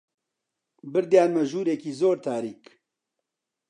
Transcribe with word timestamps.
بردیانمە 0.91 1.43
ژوورێکی 1.51 1.91
زۆر 1.99 2.17
تاریک 2.25 2.63